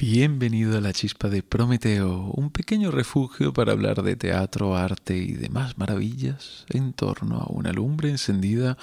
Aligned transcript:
Bienvenido 0.00 0.78
a 0.78 0.80
la 0.80 0.94
chispa 0.94 1.28
de 1.28 1.42
Prometeo, 1.42 2.32
un 2.34 2.48
pequeño 2.48 2.90
refugio 2.90 3.52
para 3.52 3.72
hablar 3.72 4.02
de 4.02 4.16
teatro, 4.16 4.74
arte 4.74 5.14
y 5.14 5.32
demás 5.32 5.76
maravillas 5.76 6.64
en 6.70 6.94
torno 6.94 7.36
a 7.36 7.52
una 7.52 7.70
lumbre 7.74 8.08
encendida 8.08 8.78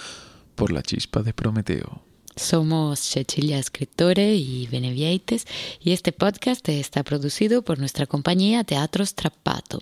por 0.54 0.72
la 0.72 0.84
chispa 0.84 1.24
de 1.24 1.34
Prometeo. 1.34 2.04
Somos 2.36 3.00
Cecilia 3.00 3.58
Escritore 3.58 4.36
y 4.36 4.68
Benevieites 4.68 5.48
y 5.80 5.94
este 5.94 6.12
podcast 6.12 6.70
está 6.70 7.02
producido 7.02 7.64
por 7.64 7.80
nuestra 7.80 8.06
compañía 8.06 8.64
Teatro 8.64 9.04
Strappato. 9.04 9.82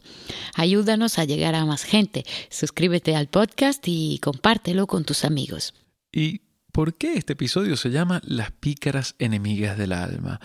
Ayúdanos 0.54 1.20
a 1.20 1.26
llegar 1.26 1.54
a 1.54 1.66
más 1.66 1.84
gente. 1.84 2.24
Suscríbete 2.50 3.14
al 3.14 3.28
podcast 3.28 3.84
y 3.88 4.20
compártelo 4.20 4.88
con 4.88 5.04
tus 5.04 5.26
amigos. 5.26 5.74
¿Y 6.14 6.45
por 6.76 6.94
qué 6.94 7.14
este 7.14 7.32
episodio 7.34 7.78
se 7.78 7.89
llama 7.89 8.20
Las 8.26 8.52
pícaras 8.52 9.16
enemigas 9.18 9.78
del 9.78 9.94
alma? 9.94 10.41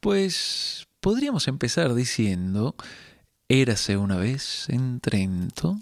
Pues 0.00 0.88
podríamos 1.00 1.48
empezar 1.48 1.94
diciendo, 1.94 2.76
érase 3.48 3.96
una 3.96 4.18
vez 4.18 4.68
en 4.68 5.00
Trento. 5.00 5.78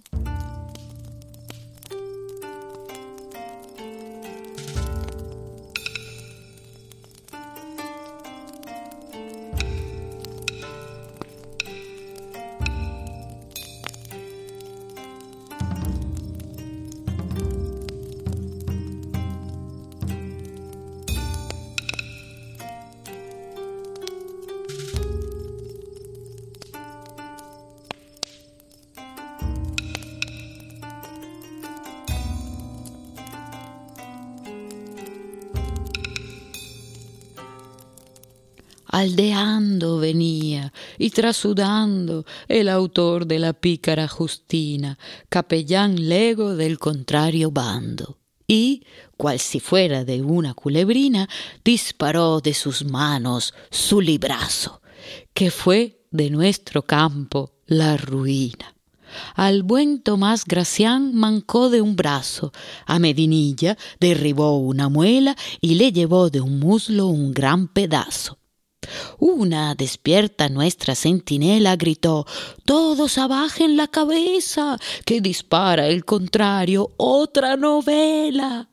Aldeando 38.99 39.99
venía 39.99 40.73
y 40.99 41.11
trasudando 41.11 42.25
el 42.49 42.69
autor 42.69 43.27
de 43.27 43.39
la 43.39 43.53
pícara 43.53 44.09
Justina, 44.09 44.99
capellán 45.29 46.09
lego 46.09 46.57
del 46.57 46.79
contrario 46.79 47.51
bando. 47.51 48.19
Y, 48.47 48.85
cual 49.17 49.39
si 49.39 49.61
fuera 49.61 50.05
de 50.05 50.23
una 50.23 50.55
culebrina, 50.55 51.29
disparó 51.65 52.41
de 52.41 52.55
sus 52.55 52.85
manos 52.85 53.53
su 53.71 54.01
librazo, 54.01 54.81
que 55.35 55.51
fue 55.51 56.07
de 56.11 56.31
nuestro 56.31 56.83
campo 56.83 57.53
la 57.67 57.97
ruina. 57.99 58.75
Al 59.35 59.63
buen 59.63 60.03
Tomás 60.03 60.45
Gracián 60.45 61.15
mancó 61.15 61.71
de 61.71 61.81
un 61.83 61.95
brazo, 61.97 62.53
a 62.87 62.99
Medinilla 62.99 63.77
derribó 64.01 64.59
una 64.59 64.89
muela 64.89 65.37
y 65.61 65.77
le 65.77 65.93
llevó 65.93 66.31
de 66.31 66.41
un 66.41 66.59
muslo 66.59 67.07
un 67.07 67.33
gran 67.33 67.69
pedazo. 67.69 68.38
Una 69.19 69.75
despierta 69.75 70.49
nuestra 70.49 70.95
centinela 70.95 71.77
gritó 71.77 72.27
Todos 72.65 73.19
abajen 73.19 73.77
la 73.77 73.89
cabeza, 73.89 74.79
que 75.05 75.21
dispara 75.21 75.89
el 75.89 76.05
contrario 76.05 76.93
otra 76.97 77.57
novela. 77.57 78.69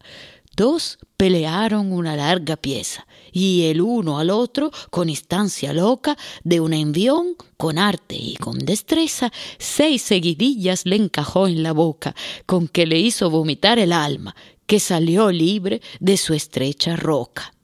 Dos 0.56 0.98
pelearon 1.18 1.92
una 1.92 2.16
larga 2.16 2.56
pieza, 2.56 3.06
y 3.32 3.64
el 3.64 3.82
uno 3.82 4.20
al 4.20 4.30
otro, 4.30 4.72
con 4.90 5.10
instancia 5.10 5.74
loca, 5.74 6.18
de 6.44 6.62
un 6.62 6.74
envión, 6.74 7.36
con 7.58 7.78
arte 7.78 8.16
y 8.16 8.36
con 8.36 8.60
destreza, 8.60 9.32
seis 9.58 10.02
seguidillas 10.02 10.86
le 10.86 10.96
encajó 10.96 11.48
en 11.48 11.62
la 11.62 11.74
boca, 11.74 12.16
con 12.46 12.70
que 12.70 12.86
le 12.86 13.00
hizo 13.00 13.30
vomitar 13.30 13.80
el 13.80 13.92
alma, 13.92 14.36
que 14.66 14.80
salió 14.80 15.32
libre 15.32 15.82
de 16.00 16.18
su 16.18 16.34
estrecha 16.34 16.96
roca. 16.96 17.55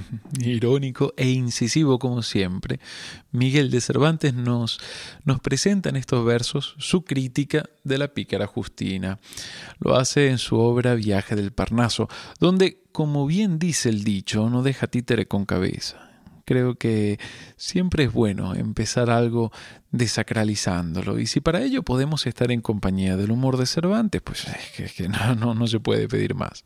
Irónico 0.40 1.14
e 1.16 1.30
incisivo 1.30 1.98
como 1.98 2.22
siempre, 2.22 2.80
Miguel 3.30 3.70
de 3.70 3.80
Cervantes 3.80 4.34
nos, 4.34 4.80
nos 5.24 5.40
presenta 5.40 5.88
en 5.88 5.96
estos 5.96 6.24
versos 6.24 6.74
su 6.78 7.04
crítica 7.04 7.64
de 7.84 7.98
la 7.98 8.08
pícara 8.08 8.46
Justina. 8.46 9.18
Lo 9.78 9.96
hace 9.96 10.28
en 10.28 10.38
su 10.38 10.58
obra 10.58 10.94
Viaje 10.94 11.36
del 11.36 11.52
Parnaso, 11.52 12.08
donde, 12.38 12.82
como 12.92 13.26
bien 13.26 13.58
dice 13.58 13.88
el 13.88 14.04
dicho, 14.04 14.48
no 14.50 14.62
deja 14.62 14.86
títere 14.86 15.26
con 15.26 15.46
cabeza 15.46 16.11
creo 16.52 16.74
que 16.74 17.18
siempre 17.56 18.04
es 18.04 18.12
bueno 18.12 18.54
empezar 18.54 19.08
algo 19.08 19.50
desacralizándolo. 19.90 21.18
Y 21.18 21.26
si 21.26 21.40
para 21.40 21.62
ello 21.62 21.82
podemos 21.82 22.26
estar 22.26 22.50
en 22.50 22.60
compañía 22.60 23.16
del 23.16 23.30
humor 23.30 23.56
de 23.56 23.64
Cervantes, 23.64 24.20
pues 24.20 24.44
es 24.78 24.92
que, 24.92 25.08
no, 25.08 25.34
no, 25.34 25.54
no 25.54 25.66
se 25.66 25.80
puede 25.80 26.08
pedir 26.08 26.34
más. 26.34 26.64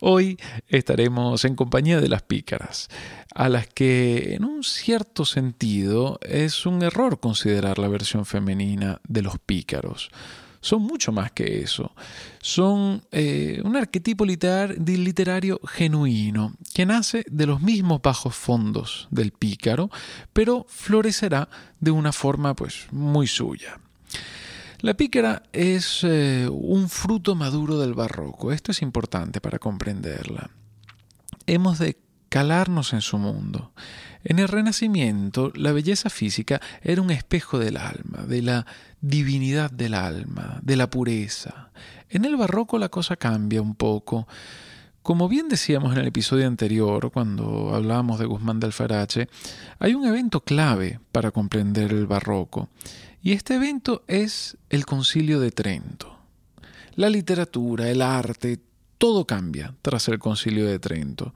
Hoy 0.00 0.38
estaremos 0.66 1.44
en 1.44 1.56
compañía 1.56 2.00
de 2.00 2.08
las 2.08 2.22
pícaras, 2.22 2.88
a 3.34 3.50
las 3.50 3.66
que 3.66 4.34
en 4.34 4.44
un 4.44 4.64
cierto 4.64 5.26
sentido 5.26 6.18
es 6.22 6.64
un 6.64 6.82
error 6.82 7.20
considerar 7.20 7.78
la 7.78 7.88
versión 7.88 8.24
femenina 8.24 9.02
de 9.06 9.20
los 9.20 9.38
pícaros 9.38 10.10
son 10.62 10.82
mucho 10.82 11.12
más 11.12 11.32
que 11.32 11.60
eso. 11.60 11.92
Son 12.40 13.02
eh, 13.10 13.60
un 13.64 13.76
arquetipo 13.76 14.24
literario 14.24 15.60
genuino 15.64 16.54
que 16.72 16.86
nace 16.86 17.24
de 17.28 17.46
los 17.46 17.60
mismos 17.60 18.00
bajos 18.00 18.34
fondos 18.34 19.08
del 19.10 19.32
pícaro, 19.32 19.90
pero 20.32 20.64
florecerá 20.68 21.48
de 21.80 21.90
una 21.90 22.12
forma 22.12 22.54
pues 22.54 22.86
muy 22.92 23.26
suya. 23.26 23.78
La 24.80 24.94
pícara 24.94 25.42
es 25.52 26.00
eh, 26.04 26.48
un 26.50 26.88
fruto 26.88 27.34
maduro 27.34 27.78
del 27.78 27.94
barroco. 27.94 28.52
Esto 28.52 28.70
es 28.70 28.82
importante 28.82 29.40
para 29.40 29.58
comprenderla. 29.58 30.50
Hemos 31.46 31.80
de 31.80 31.98
calarnos 32.28 32.92
en 32.92 33.00
su 33.00 33.18
mundo. 33.18 33.72
En 34.24 34.38
el 34.38 34.48
Renacimiento, 34.48 35.52
la 35.54 35.72
belleza 35.72 36.08
física 36.08 36.60
era 36.82 37.02
un 37.02 37.10
espejo 37.10 37.58
del 37.58 37.76
alma, 37.76 38.22
de 38.26 38.42
la 38.42 38.66
divinidad 39.00 39.70
del 39.70 39.94
alma, 39.94 40.60
de 40.62 40.76
la 40.76 40.88
pureza. 40.88 41.70
En 42.08 42.24
el 42.24 42.36
Barroco 42.36 42.78
la 42.78 42.88
cosa 42.88 43.16
cambia 43.16 43.60
un 43.60 43.74
poco. 43.74 44.28
Como 45.02 45.28
bien 45.28 45.48
decíamos 45.48 45.92
en 45.92 45.98
el 45.98 46.06
episodio 46.06 46.46
anterior, 46.46 47.10
cuando 47.10 47.74
hablábamos 47.74 48.20
de 48.20 48.26
Guzmán 48.26 48.60
de 48.60 48.66
Alfarache, 48.66 49.28
hay 49.80 49.94
un 49.94 50.06
evento 50.06 50.42
clave 50.42 51.00
para 51.10 51.32
comprender 51.32 51.92
el 51.92 52.06
Barroco, 52.06 52.68
y 53.20 53.32
este 53.32 53.54
evento 53.54 54.04
es 54.06 54.56
el 54.70 54.86
Concilio 54.86 55.40
de 55.40 55.50
Trento. 55.50 56.18
La 56.94 57.08
literatura, 57.08 57.88
el 57.88 58.02
arte, 58.02 58.60
todo 58.98 59.26
cambia 59.26 59.74
tras 59.82 60.06
el 60.08 60.20
Concilio 60.20 60.66
de 60.66 60.78
Trento 60.78 61.34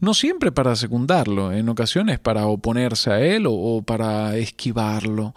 no 0.00 0.14
siempre 0.14 0.52
para 0.52 0.76
secundarlo, 0.76 1.52
en 1.52 1.68
ocasiones 1.68 2.18
para 2.18 2.46
oponerse 2.46 3.10
a 3.10 3.20
él 3.20 3.44
o, 3.46 3.82
para 3.82 4.36
esquivarlo. 4.36 5.34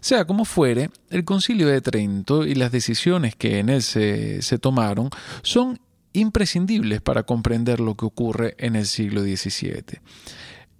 Sea 0.00 0.24
como 0.24 0.44
fuere, 0.44 0.90
el 1.10 1.24
concilio 1.24 1.66
de 1.66 1.80
Trento 1.80 2.46
y 2.46 2.54
las 2.54 2.70
decisiones 2.70 3.34
que 3.34 3.58
en 3.58 3.68
él 3.68 3.82
se, 3.82 4.40
se 4.42 4.58
tomaron 4.58 5.10
son 5.42 5.80
imprescindibles 6.12 7.00
para 7.00 7.24
comprender 7.24 7.80
lo 7.80 7.96
que 7.96 8.06
ocurre 8.06 8.54
en 8.58 8.76
el 8.76 8.86
siglo 8.86 9.22
XVII. 9.22 10.00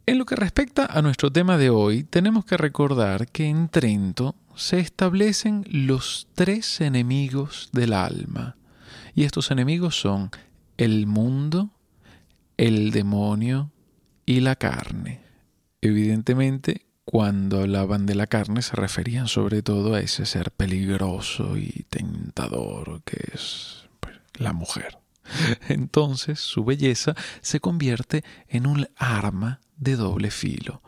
En 0.07 0.19
lo 0.19 0.25
que 0.25 0.37
respecta 0.37 0.87
a 0.87 1.03
nuestro 1.03 1.33
tema 1.33 1.59
de 1.59 1.69
hoy, 1.69 2.05
tenemos 2.05 2.45
que 2.45 2.57
recordar 2.57 3.27
que 3.27 3.47
en 3.47 3.69
Trento 3.69 4.37
se 4.55 4.79
establecen 4.79 5.65
los 5.69 6.29
tres 6.35 6.81
enemigos 6.81 7.71
del 7.73 7.93
alma. 7.93 8.57
Y 9.17 9.25
estos 9.25 9.51
enemigos 9.51 9.99
son 10.01 10.31
el 10.77 11.07
mundo, 11.07 11.71
el 12.57 12.91
demonio 12.91 13.71
y 14.25 14.41
la 14.41 14.57
carne. 14.57 15.21
Evidentemente, 15.81 16.87
cuando 17.05 17.61
hablaban 17.61 18.07
de 18.07 18.17
la 18.17 18.27
carne 18.27 18.63
se 18.63 18.75
referían 18.75 19.29
sobre 19.29 19.63
todo 19.63 19.95
a 19.95 20.01
ese 20.01 20.27
ser 20.27 20.51
peligroso 20.51 21.57
y 21.57 21.87
tentador 21.89 23.03
que 23.05 23.19
es 23.33 23.89
pues, 24.01 24.17
la 24.35 24.53
mujer. 24.53 24.99
Entonces 25.69 26.41
su 26.41 26.65
belleza 26.65 27.15
se 27.41 27.61
convierte 27.61 28.25
en 28.49 28.67
un 28.67 28.89
arma 28.97 29.61
de 29.77 29.97
doble 29.97 30.31
filo. 30.31 30.83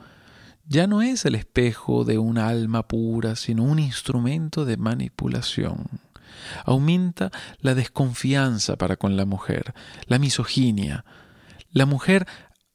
Ya 0.66 0.86
no 0.86 1.02
es 1.02 1.24
el 1.24 1.34
espejo 1.34 2.04
de 2.04 2.18
un 2.18 2.36
alma 2.36 2.88
pura, 2.88 3.36
sino 3.36 3.62
un 3.62 3.78
instrumento 3.78 4.64
de 4.64 4.76
manipulación. 4.76 5.86
Aumenta 6.64 7.30
la 7.60 7.74
desconfianza 7.74 8.76
para 8.76 8.96
con 8.96 9.16
la 9.16 9.24
mujer, 9.24 9.72
la 10.06 10.18
misoginia, 10.18 11.04
la 11.70 11.86
mujer 11.86 12.26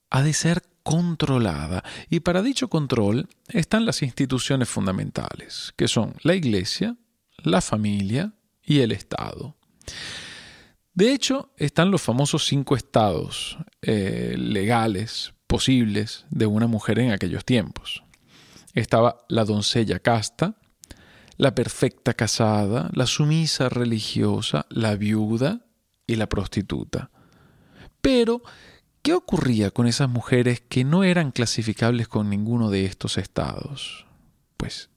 ha 0.09 0.21
de 0.21 0.33
ser 0.33 0.63
controlada 0.83 1.83
y 2.09 2.19
para 2.19 2.41
dicho 2.41 2.69
control 2.69 3.29
están 3.47 3.85
las 3.85 4.01
instituciones 4.01 4.69
fundamentales, 4.69 5.73
que 5.75 5.87
son 5.87 6.15
la 6.23 6.35
Iglesia, 6.35 6.97
la 7.37 7.61
familia 7.61 8.33
y 8.61 8.79
el 8.79 8.91
Estado. 8.91 9.55
De 10.93 11.11
hecho, 11.11 11.51
están 11.57 11.89
los 11.89 12.01
famosos 12.01 12.45
cinco 12.45 12.75
estados 12.75 13.57
eh, 13.81 14.35
legales 14.37 15.33
posibles 15.47 16.25
de 16.29 16.45
una 16.45 16.67
mujer 16.67 16.99
en 16.99 17.11
aquellos 17.11 17.45
tiempos. 17.45 18.03
Estaba 18.73 19.25
la 19.27 19.45
doncella 19.45 19.99
casta, 19.99 20.55
la 21.37 21.55
perfecta 21.55 22.13
casada, 22.13 22.89
la 22.93 23.07
sumisa 23.07 23.69
religiosa, 23.69 24.65
la 24.69 24.95
viuda 24.95 25.65
y 26.05 26.15
la 26.15 26.27
prostituta. 26.27 27.09
Pero, 28.01 28.43
¿qué 29.03 29.13
ocurría 29.13 29.69
con 29.69 29.85
esas 29.85 30.09
mujeres 30.09 30.63
que 30.67 30.83
no 30.83 31.03
eran 31.03 31.31
clasificables 31.31 32.07
con 32.07 32.29
ninguno 32.29 32.71
de 32.71 32.85
estos 32.85 33.17
estados? 33.17 34.07
Pues 34.57 34.89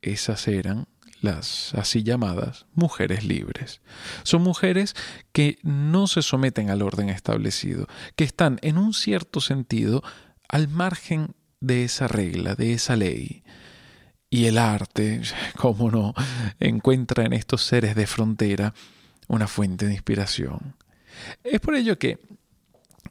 esas 0.00 0.48
eran 0.48 0.88
las 1.20 1.72
así 1.74 2.02
llamadas 2.02 2.66
mujeres 2.74 3.24
libres. 3.24 3.80
Son 4.24 4.42
mujeres 4.42 4.96
que 5.32 5.58
no 5.62 6.08
se 6.08 6.22
someten 6.22 6.70
al 6.70 6.82
orden 6.82 7.10
establecido, 7.10 7.86
que 8.16 8.24
están 8.24 8.58
en 8.62 8.78
un 8.78 8.94
cierto 8.94 9.40
sentido 9.40 10.02
al 10.48 10.66
margen 10.66 11.34
de 11.60 11.84
esa 11.84 12.08
regla, 12.08 12.54
de 12.56 12.72
esa 12.72 12.96
ley. 12.96 13.44
Y 14.30 14.46
el 14.46 14.56
arte, 14.58 15.20
cómo 15.56 15.90
no, 15.90 16.14
encuentra 16.58 17.24
en 17.24 17.34
estos 17.34 17.62
seres 17.62 17.94
de 17.94 18.06
frontera 18.06 18.74
una 19.28 19.46
fuente 19.46 19.86
de 19.86 19.92
inspiración. 19.92 20.74
Es 21.44 21.60
por 21.60 21.74
ello 21.74 21.98
que 21.98 22.18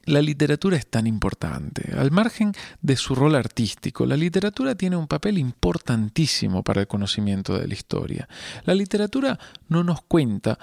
la 0.05 0.21
literatura 0.21 0.77
es 0.77 0.87
tan 0.87 1.07
importante. 1.07 1.93
Al 1.95 2.11
margen 2.11 2.53
de 2.81 2.95
su 2.95 3.15
rol 3.15 3.35
artístico, 3.35 4.05
la 4.05 4.17
literatura 4.17 4.75
tiene 4.75 4.95
un 4.95 5.07
papel 5.07 5.37
importantísimo 5.37 6.63
para 6.63 6.81
el 6.81 6.87
conocimiento 6.87 7.57
de 7.57 7.67
la 7.67 7.73
historia. 7.73 8.27
La 8.65 8.73
literatura 8.73 9.39
no 9.67 9.83
nos 9.83 10.01
cuenta, 10.01 10.57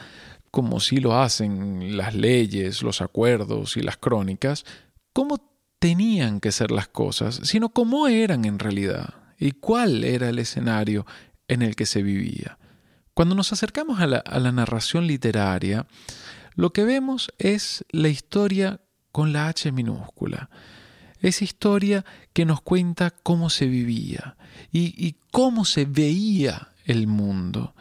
como 0.51 0.81
si 0.81 0.99
lo 0.99 1.21
hacen 1.21 1.97
las 1.97 2.15
leyes, 2.15 2.83
los 2.83 3.01
acuerdos 3.01 3.77
y 3.77 3.83
las 3.83 3.97
crónicas, 3.97 4.65
cómo 5.13 5.39
tenían 5.79 6.41
que 6.41 6.53
ser 6.53 6.71
las 6.71 6.89
cosas, 6.89 7.41
sino 7.45 7.69
cómo 7.69 8.09
eran 8.09 8.45
en 8.45 8.59
realidad 8.59 9.15
y 9.39 9.53
cuál 9.53 10.05
era 10.05 10.29
el 10.29 10.39
escenario 10.39 11.07
en 11.47 11.63
el 11.63 11.77
que 11.77 11.87
se 11.87 12.03
vivía. 12.03 12.59
Cuando 13.15 13.35
nos 13.35 13.53
acercamos 13.53 14.01
a 14.01 14.07
la, 14.07 14.19
a 14.19 14.39
la 14.41 14.53
narración 14.53 15.07
literaria, 15.07 15.87
lo 16.55 16.73
que 16.73 16.85
vemos 16.85 17.33
es 17.39 17.85
la 17.91 18.09
historia 18.09 18.81
con 19.13 19.33
la 19.33 19.49
H 19.49 19.73
minúscula. 19.73 20.51
Esa 21.21 21.45
historia 21.45 22.05
que 22.33 22.45
nos 22.45 22.61
cuenta 22.61 23.11
cómo 23.11 23.51
se 23.51 23.67
vivía 23.67 24.37
y, 24.73 25.17
cómo 25.31 25.65
se 25.65 25.85
veía 25.85 26.69
el 26.85 27.07
mundo. 27.07 27.75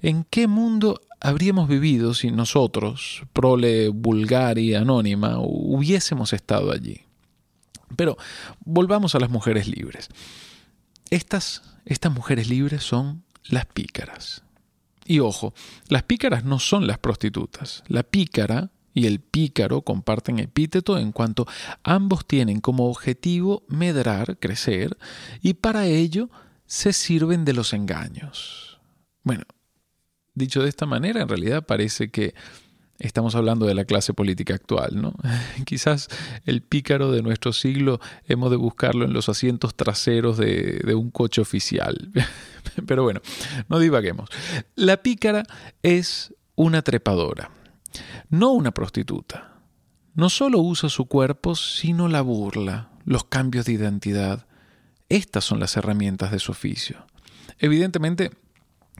¿En 0.00 0.24
qué 0.24 0.46
mundo 0.46 1.00
habríamos 1.20 1.68
vivido 1.68 2.14
si 2.14 2.30
nosotros, 2.30 3.22
prole 3.32 3.88
vulgar 3.88 4.58
y 4.58 4.74
anónima, 4.74 5.38
hubiésemos 5.38 6.32
estado 6.32 6.72
allí? 6.72 7.02
Pero 7.96 8.16
volvamos 8.64 9.14
a 9.14 9.18
las 9.18 9.30
mujeres 9.30 9.68
libres. 9.68 10.08
Estas, 11.10 11.62
estas 11.84 12.12
mujeres 12.12 12.48
libres 12.48 12.82
son 12.82 13.24
las 13.44 13.66
pícaras. 13.66 14.42
Y 15.04 15.20
ojo, 15.20 15.54
las 15.88 16.02
pícaras 16.02 16.44
no 16.44 16.58
son 16.58 16.86
las 16.86 16.98
prostitutas. 16.98 17.82
La 17.88 18.02
pícara 18.02 18.70
y 18.94 19.06
el 19.06 19.20
pícaro 19.20 19.82
comparten 19.82 20.38
epíteto 20.38 20.98
en 20.98 21.12
cuanto 21.12 21.46
ambos 21.82 22.26
tienen 22.26 22.60
como 22.60 22.88
objetivo 22.88 23.64
medrar, 23.68 24.38
crecer, 24.38 24.96
y 25.42 25.54
para 25.54 25.86
ello 25.86 26.30
se 26.66 26.92
sirven 26.92 27.44
de 27.44 27.54
los 27.54 27.72
engaños. 27.72 28.80
Bueno, 29.22 29.44
dicho 30.34 30.62
de 30.62 30.68
esta 30.68 30.86
manera, 30.86 31.22
en 31.22 31.28
realidad 31.28 31.66
parece 31.66 32.10
que 32.10 32.34
estamos 32.98 33.34
hablando 33.34 33.66
de 33.66 33.74
la 33.74 33.84
clase 33.84 34.12
política 34.12 34.54
actual, 34.54 35.00
¿no? 35.00 35.14
Quizás 35.64 36.08
el 36.44 36.62
pícaro 36.62 37.12
de 37.12 37.22
nuestro 37.22 37.52
siglo 37.52 38.00
hemos 38.26 38.50
de 38.50 38.56
buscarlo 38.56 39.04
en 39.04 39.12
los 39.12 39.28
asientos 39.28 39.74
traseros 39.74 40.36
de, 40.36 40.94
un 40.94 41.10
coche 41.10 41.40
oficial. 41.40 42.10
Pero 42.86 43.02
bueno, 43.02 43.20
no 43.68 43.78
divaguemos. 43.78 44.28
La 44.74 44.98
pícara 44.98 45.44
es 45.82 46.34
una 46.54 46.82
trepadora 46.82 47.50
no 48.28 48.52
una 48.52 48.72
prostituta. 48.72 49.54
No 50.14 50.30
solo 50.30 50.58
usa 50.58 50.88
su 50.88 51.06
cuerpo, 51.06 51.54
sino 51.54 52.08
la 52.08 52.22
burla, 52.22 52.90
los 53.04 53.24
cambios 53.24 53.66
de 53.66 53.72
identidad. 53.72 54.46
Estas 55.08 55.44
son 55.44 55.60
las 55.60 55.76
herramientas 55.76 56.32
de 56.32 56.38
su 56.38 56.52
oficio. 56.52 57.06
Evidentemente, 57.58 58.30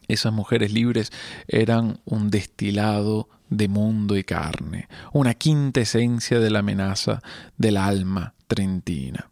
esas 0.07 0.33
mujeres 0.33 0.73
libres 0.73 1.13
eran 1.47 2.01
un 2.05 2.31
destilado 2.31 3.29
de 3.51 3.69
mundo 3.69 4.17
y 4.17 4.25
carne, 4.25 4.89
una 5.13 5.35
quinta 5.35 5.81
esencia 5.81 6.39
de 6.41 6.51
la 6.51 6.61
amenaza 6.61 7.21
del 7.57 7.77
alma 7.77 8.35
trentina. 8.47 9.31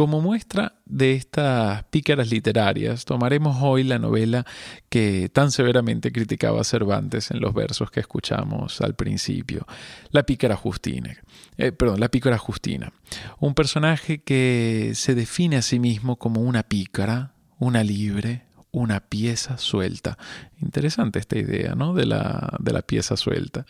Como 0.00 0.22
muestra 0.22 0.80
de 0.86 1.12
estas 1.12 1.84
pícaras 1.90 2.30
literarias, 2.30 3.04
tomaremos 3.04 3.58
hoy 3.60 3.84
la 3.84 3.98
novela 3.98 4.46
que 4.88 5.28
tan 5.28 5.50
severamente 5.50 6.10
criticaba 6.10 6.64
Cervantes 6.64 7.30
en 7.30 7.40
los 7.40 7.52
versos 7.52 7.90
que 7.90 8.00
escuchamos 8.00 8.80
al 8.80 8.94
principio, 8.94 9.66
La 10.10 10.22
pícara 10.22 10.56
Justina. 10.56 11.14
Eh, 11.58 11.72
perdón, 11.72 12.00
La 12.00 12.08
pícara 12.08 12.38
Justina. 12.38 12.94
Un 13.40 13.52
personaje 13.52 14.22
que 14.22 14.92
se 14.94 15.14
define 15.14 15.58
a 15.58 15.62
sí 15.62 15.78
mismo 15.78 16.16
como 16.16 16.40
una 16.40 16.62
pícara, 16.62 17.34
una 17.58 17.84
libre, 17.84 18.46
una 18.70 19.00
pieza 19.00 19.58
suelta. 19.58 20.16
Interesante 20.62 21.18
esta 21.18 21.36
idea, 21.36 21.74
¿no? 21.74 21.92
De 21.92 22.06
la, 22.06 22.56
de 22.58 22.72
la 22.72 22.80
pieza 22.80 23.18
suelta. 23.18 23.66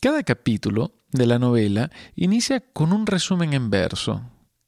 Cada 0.00 0.22
capítulo 0.22 0.92
de 1.10 1.26
la 1.26 1.40
novela 1.40 1.90
inicia 2.14 2.60
con 2.60 2.92
un 2.92 3.08
resumen 3.08 3.54
en 3.54 3.70
verso, 3.70 4.22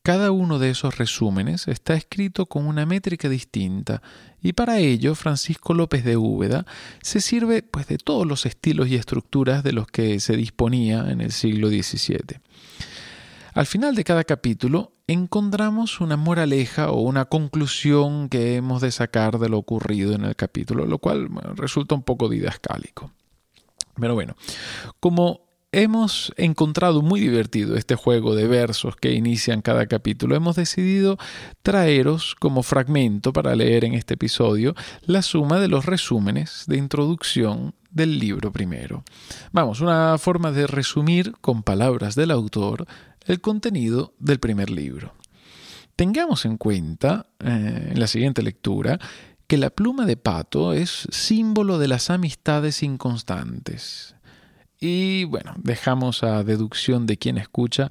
cada 0.09 0.31
uno 0.31 0.59
de 0.59 0.71
esos 0.71 0.97
resúmenes 0.97 1.69
está 1.69 1.93
escrito 1.93 2.47
con 2.47 2.67
una 2.67 2.87
métrica 2.87 3.29
distinta 3.29 4.01
y 4.41 4.55
para 4.55 4.79
ello 4.79 5.15
Francisco 5.15 5.75
López 5.75 6.03
de 6.03 6.17
Úbeda 6.17 6.65
se 7.03 7.21
sirve 7.21 7.63
pues, 7.63 7.89
de 7.89 7.99
todos 7.99 8.27
los 8.27 8.47
estilos 8.47 8.89
y 8.89 8.95
estructuras 8.95 9.63
de 9.63 9.75
los 9.75 9.87
que 9.87 10.19
se 10.19 10.35
disponía 10.35 11.11
en 11.11 11.21
el 11.21 11.31
siglo 11.31 11.69
XVII. 11.69 12.41
Al 13.53 13.67
final 13.67 13.95
de 13.95 14.05
cada 14.05 14.25
capítulo 14.25 14.95
encontramos 15.07 16.01
una 16.01 16.17
moraleja 16.17 16.91
o 16.91 17.03
una 17.03 17.27
conclusión 17.27 18.31
que 18.31 18.57
hemos 18.57 18.81
de 18.81 18.93
sacar 18.93 19.39
de 19.39 19.51
lo 19.51 19.59
ocurrido 19.59 20.15
en 20.15 20.25
el 20.25 20.37
capítulo, 20.37 20.87
lo 20.87 20.97
cual 21.01 21.29
resulta 21.55 21.95
un 21.95 22.03
poco 22.03 22.31
didascálico. 22.31 23.13
Pero 24.01 24.15
bueno, 24.15 24.37
como 25.01 25.48
hemos 25.73 26.33
encontrado 26.37 27.03
muy 27.03 27.21
divertido 27.21 27.77
este 27.77 27.95
juego 27.95 28.35
de 28.35 28.47
versos 28.47 28.97
que 28.97 29.13
inician 29.13 29.61
cada 29.61 29.87
capítulo. 29.87 30.35
Hemos 30.35 30.57
decidido 30.57 31.19
traeros 31.63 32.35
como 32.35 32.63
fragmento 32.63 33.33
para 33.33 33.55
leer 33.55 33.85
en 33.85 33.95
este 33.95 34.15
episodio 34.15 34.75
la 35.03 35.23
suma 35.23 35.61
de 35.61 35.69
los 35.69 35.85
resúmenes 35.85 36.65
de 36.67 36.79
introducción 36.79 37.75
del 37.91 38.19
libro 38.19 38.53
primero. 38.53 39.05
Vamos, 39.53 39.81
una 39.81 40.17
forma 40.19 40.53
de 40.53 40.67
resumir 40.67 41.33
con 41.41 41.63
palabras 41.63 42.15
del 42.15 42.31
autor 42.31 42.87
el 43.27 43.41
contenido 43.41 44.15
del 44.19 44.39
primer 44.39 44.71
libro. 44.71 45.15
Tengamos 45.97 46.45
en 46.45 46.57
cuenta, 46.57 47.27
eh, 47.41 47.91
en 47.93 48.01
la 48.01 48.07
siguiente 48.07 48.43
lectura, 48.43 48.99
que 49.49 49.57
la 49.57 49.71
pluma 49.71 50.07
de 50.07 50.17
pato 50.17 50.73
es 50.73 51.09
símbolo 51.11 51.79
de 51.79 51.89
las 51.89 52.11
amistades 52.11 52.83
inconstantes, 52.83 54.15
y 54.81 55.25
bueno, 55.25 55.55
dejamos 55.57 56.23
a 56.23 56.45
deducción 56.45 57.07
de 57.07 57.17
quien 57.17 57.39
escucha 57.39 57.91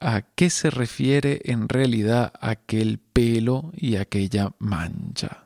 a 0.00 0.22
qué 0.22 0.50
se 0.50 0.70
refiere 0.70 1.40
en 1.44 1.68
realidad 1.68 2.32
aquel 2.40 2.98
pelo 2.98 3.72
y 3.76 3.96
aquella 3.96 4.52
mancha. 4.58 5.43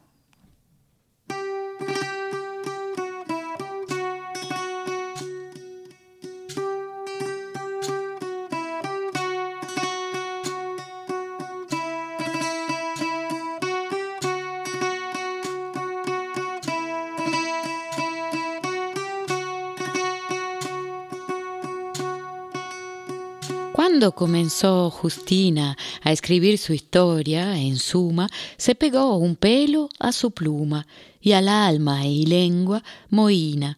Cuando 23.98 24.14
comenzó 24.14 24.90
Justina 24.90 25.76
a 26.04 26.12
escribir 26.12 26.58
su 26.58 26.72
historia, 26.72 27.58
en 27.58 27.78
suma, 27.78 28.28
se 28.56 28.76
pegó 28.76 29.16
un 29.16 29.34
pelo 29.34 29.88
a 29.98 30.12
su 30.12 30.30
pluma 30.30 30.86
y 31.20 31.32
al 31.32 31.48
alma 31.48 32.06
y 32.06 32.24
lengua 32.24 32.84
moina, 33.10 33.76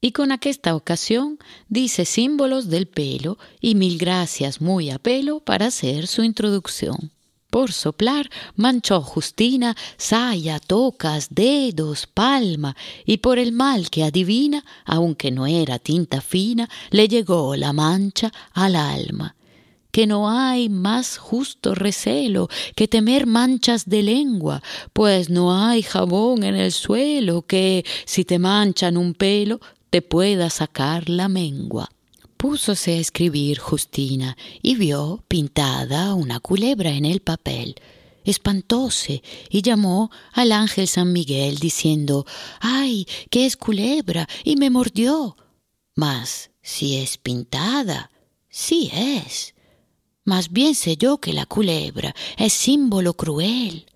y 0.00 0.12
con 0.12 0.32
aquesta 0.32 0.74
ocasión 0.74 1.38
dice 1.68 2.06
símbolos 2.06 2.70
del 2.70 2.86
pelo 2.88 3.36
y 3.60 3.74
mil 3.74 3.98
gracias 3.98 4.62
muy 4.62 4.88
a 4.88 4.98
pelo 4.98 5.40
para 5.40 5.66
hacer 5.66 6.06
su 6.06 6.22
introducción. 6.24 7.12
Por 7.50 7.70
soplar 7.70 8.30
manchó 8.56 9.02
Justina 9.02 9.76
saya, 9.98 10.60
tocas, 10.60 11.28
dedos, 11.28 12.06
palma, 12.06 12.74
y 13.04 13.18
por 13.18 13.38
el 13.38 13.52
mal 13.52 13.90
que 13.90 14.04
adivina, 14.04 14.64
aunque 14.86 15.30
no 15.30 15.46
era 15.46 15.78
tinta 15.78 16.22
fina, 16.22 16.70
le 16.88 17.06
llegó 17.06 17.54
la 17.54 17.74
mancha 17.74 18.32
al 18.54 18.74
alma 18.74 19.34
que 19.90 20.06
no 20.06 20.30
hay 20.30 20.68
más 20.68 21.18
justo 21.18 21.74
recelo 21.74 22.48
que 22.76 22.88
temer 22.88 23.26
manchas 23.26 23.88
de 23.88 24.02
lengua, 24.02 24.62
pues 24.92 25.30
no 25.30 25.54
hay 25.54 25.82
jabón 25.82 26.44
en 26.44 26.54
el 26.54 26.72
suelo 26.72 27.42
que, 27.42 27.84
si 28.04 28.24
te 28.24 28.38
manchan 28.38 28.96
un 28.96 29.14
pelo, 29.14 29.60
te 29.90 30.02
pueda 30.02 30.50
sacar 30.50 31.08
la 31.08 31.28
mengua. 31.28 31.88
Púsose 32.36 32.92
a 32.92 33.00
escribir 33.00 33.58
Justina 33.58 34.36
y 34.62 34.76
vio 34.76 35.24
pintada 35.26 36.14
una 36.14 36.38
culebra 36.38 36.90
en 36.90 37.04
el 37.04 37.20
papel. 37.20 37.74
Espantóse 38.24 39.22
y 39.48 39.62
llamó 39.62 40.10
al 40.32 40.52
ángel 40.52 40.86
San 40.86 41.12
Miguel 41.12 41.58
diciendo 41.58 42.26
¡Ay, 42.60 43.06
que 43.30 43.46
es 43.46 43.56
culebra! 43.56 44.28
y 44.44 44.56
me 44.56 44.70
mordió. 44.70 45.36
Mas 45.96 46.50
si 46.62 46.96
es 46.96 47.16
pintada, 47.16 48.12
sí 48.50 48.90
es. 48.92 49.54
Más 50.28 50.50
bien 50.50 50.74
sé 50.74 50.98
yo 50.98 51.22
que 51.22 51.32
la 51.32 51.46
culebra 51.46 52.14
es 52.36 52.52
símbolo 52.52 53.14
cruel. 53.14 53.86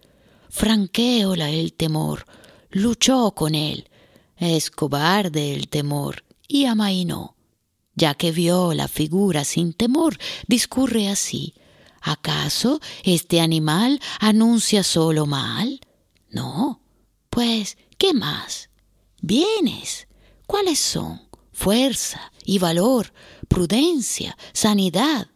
Franqueola 0.48 1.50
el 1.50 1.74
temor, 1.74 2.24
luchó 2.70 3.32
con 3.32 3.54
él, 3.54 3.90
es 4.38 4.70
cobarde 4.70 5.52
el 5.52 5.68
temor 5.68 6.24
y 6.48 6.64
amainó. 6.64 7.36
Ya 7.94 8.14
que 8.14 8.32
vio 8.32 8.72
la 8.72 8.88
figura 8.88 9.44
sin 9.44 9.74
temor, 9.74 10.16
discurre 10.48 11.10
así. 11.10 11.52
¿Acaso 12.00 12.80
este 13.02 13.42
animal 13.42 14.00
anuncia 14.18 14.84
solo 14.84 15.26
mal? 15.26 15.80
No. 16.30 16.80
Pues, 17.28 17.76
¿qué 17.98 18.14
más? 18.14 18.70
Bienes. 19.20 20.08
¿Cuáles 20.46 20.78
son? 20.78 21.28
Fuerza 21.52 22.32
y 22.42 22.58
valor, 22.58 23.12
prudencia, 23.48 24.34
sanidad, 24.54 25.28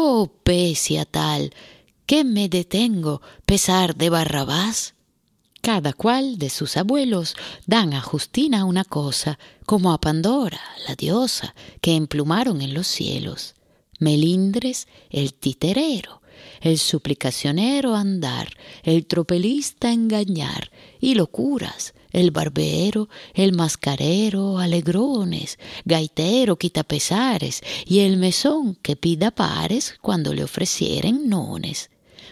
Oh, 0.00 0.28
pesia 0.44 1.04
tal, 1.06 1.52
que 2.06 2.22
me 2.22 2.48
detengo, 2.48 3.20
pesar 3.44 3.96
de 3.96 4.10
Barrabás. 4.10 4.94
Cada 5.60 5.92
cual 5.92 6.38
de 6.38 6.50
sus 6.50 6.76
abuelos 6.76 7.34
dan 7.66 7.92
a 7.94 8.00
Justina 8.00 8.64
una 8.64 8.84
cosa, 8.84 9.40
como 9.66 9.92
a 9.92 10.00
Pandora, 10.00 10.60
la 10.86 10.94
diosa, 10.94 11.52
que 11.80 11.96
emplumaron 11.96 12.62
en 12.62 12.74
los 12.74 12.86
cielos. 12.86 13.56
Melindres, 13.98 14.86
el 15.10 15.34
titerero, 15.34 16.22
el 16.60 16.78
suplicacionero 16.78 17.96
andar, 17.96 18.56
el 18.84 19.04
tropelista 19.04 19.90
engañar, 19.90 20.70
y 21.00 21.16
locuras, 21.16 21.92
el 22.12 22.30
barbero, 22.30 23.08
el 23.34 23.52
mascarero, 23.52 24.58
alegrones, 24.58 25.58
gaitero, 25.84 26.56
quitapesares, 26.56 27.62
y 27.86 28.00
el 28.00 28.16
mesón 28.16 28.76
que 28.76 28.96
pida 28.96 29.30
pares 29.30 29.94
cuando 30.00 30.32
le 30.34 30.44
ofrecieren 30.44 31.28
nones. 31.28 31.90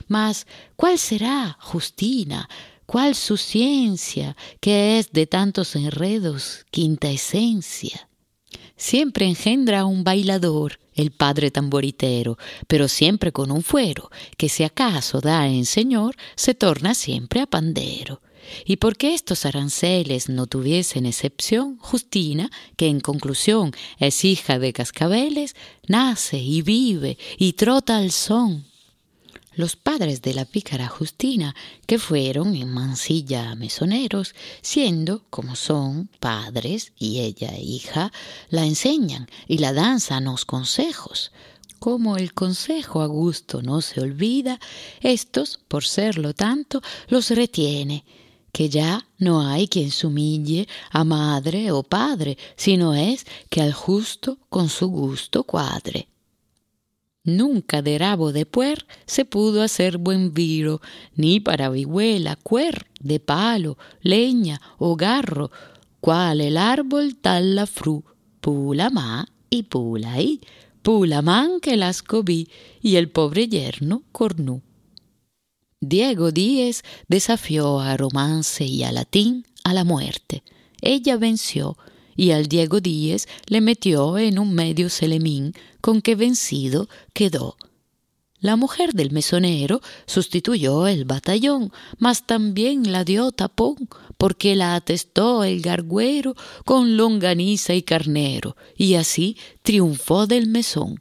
Mas, 0.09 0.47
¿cuál 0.76 0.99
será, 0.99 1.56
Justina? 1.61 2.49
¿Cuál 2.87 3.16
su 3.16 3.37
ciencia, 3.37 4.37
que 4.61 4.99
es 4.99 5.11
de 5.11 5.26
tantos 5.26 5.75
enredos 5.75 6.64
quinta 6.71 7.11
esencia? 7.11 8.09
Siempre 8.76 9.26
engendra 9.26 9.87
un 9.87 10.04
bailador, 10.04 10.78
el 10.95 11.11
padre 11.11 11.50
tamboritero, 11.50 12.38
pero 12.68 12.88
siempre 12.88 13.33
con 13.33 13.50
un 13.50 13.62
fuero, 13.62 14.11
que 14.37 14.49
si 14.49 14.62
acaso 14.64 15.21
da 15.21 15.49
en 15.49 15.66
señor, 15.66 16.14
se 16.37 16.54
torna 16.54 16.95
siempre 16.95 17.40
a 17.40 17.47
pandero. 17.47 18.21
Y 18.65 18.76
porque 18.76 19.15
estos 19.15 19.47
aranceles 19.47 20.29
no 20.29 20.47
tuviesen 20.47 21.07
excepción, 21.07 21.79
Justina, 21.79 22.50
que 22.76 22.88
en 22.88 23.00
conclusión 23.00 23.73
es 23.99 24.25
hija 24.25 24.59
de 24.59 24.73
cascabeles, 24.73 25.55
nace 25.87 26.38
y 26.38 26.62
vive 26.62 27.19
y 27.38 27.55
trota 27.55 27.99
al 27.99 28.11
son. 28.11 28.65
Los 29.57 29.75
padres 29.75 30.21
de 30.21 30.35
la 30.35 30.45
pícara 30.45 30.87
Justina, 30.87 31.55
que 31.87 31.99
fueron 31.99 32.55
en 32.57 32.69
Mansilla 32.69 33.55
mesoneros, 33.55 34.35
siendo, 34.61 35.25
como 35.31 35.57
son, 35.57 36.11
padres 36.21 36.93
y 36.99 37.21
ella 37.21 37.57
hija, 37.59 38.12
la 38.50 38.67
enseñan 38.67 39.31
y 39.49 39.57
la 39.57 39.73
danzan 39.73 40.26
los 40.26 40.45
consejos, 40.45 41.33
como 41.79 42.19
el 42.19 42.35
consejo 42.35 43.00
a 43.00 43.07
gusto 43.07 43.62
no 43.62 43.81
se 43.81 44.03
olvida, 44.03 44.61
estos, 45.00 45.59
por 45.69 45.85
serlo 45.85 46.35
tanto, 46.35 46.83
los 47.09 47.31
retiene 47.31 48.05
que 48.57 48.71
ya 48.71 49.07
no 49.19 49.47
hay 49.47 49.69
quien 49.69 49.91
sumille 49.91 50.67
a 50.91 51.05
madre 51.05 51.73
o 51.73 51.83
padre, 51.83 52.39
sino 52.57 52.95
es 52.95 53.27
que 53.51 53.61
al 53.61 53.75
justo 53.75 54.39
con 54.49 54.71
su 54.71 54.89
gusto 54.89 55.45
cuadre. 55.45 56.09
Nunca 57.23 57.83
de 57.83 57.99
rabo 57.99 58.33
de 58.33 58.47
puer 58.47 58.87
se 59.05 59.27
pudo 59.27 59.61
hacer 59.63 59.99
buen 59.99 60.33
viro, 60.33 60.81
ni 61.15 61.39
para 61.39 61.69
vihuela, 61.69 62.37
cuer, 62.37 62.87
de 62.99 63.21
palo, 63.21 63.77
leña 64.01 64.59
o 64.79 64.97
garro, 64.97 65.51
cual 66.01 66.41
el 66.41 66.57
árbol 66.57 67.15
tal 67.17 67.57
la 67.57 67.67
fru, 67.67 68.05
pula 68.41 68.89
ma 68.89 69.29
y 69.51 69.65
pula 69.65 70.15
ahí, 70.15 70.41
pula 70.81 71.21
man 71.21 71.61
que 71.61 71.77
las 71.77 72.03
cobí, 72.03 72.49
y 72.81 72.97
el 72.97 73.11
pobre 73.11 73.49
yerno 73.49 74.05
cornú. 74.13 74.63
Diego 75.88 76.33
Díez 76.33 76.83
desafió 77.09 77.81
a 77.81 77.97
Romance 77.97 78.64
y 78.64 78.83
a 78.83 78.93
Latín 78.93 79.47
a 79.64 79.73
la 79.73 79.85
muerte. 79.85 80.43
Ella 80.81 81.16
venció 81.16 81.76
y 82.16 82.31
al 82.33 82.47
Diego 82.47 82.81
Díez 82.81 83.28
le 83.47 83.61
metió 83.61 84.19
en 84.19 84.38
un 84.38 84.52
medio 84.52 84.90
celemín 84.90 85.55
con 85.81 86.02
que 86.02 86.16
vencido 86.16 86.88
quedó. 87.12 87.57
La 88.38 88.57
mujer 88.57 88.93
del 88.93 89.12
mesonero 89.12 89.81
sustituyó 90.07 90.87
el 90.87 91.05
batallón, 91.05 91.73
mas 91.99 92.26
también 92.26 92.93
la 92.93 93.02
dio 93.02 93.33
tapón, 93.33 93.88
porque 94.19 94.55
la 94.57 94.75
atestó 94.75 95.43
el 95.43 95.62
garguero 95.62 96.35
con 96.64 96.97
longaniza 96.97 97.75
y 97.75 97.83
carnero, 97.83 98.57
y 98.76 98.95
así 98.95 99.37
triunfó 99.62 100.26
del 100.26 100.49
mesón. 100.49 101.00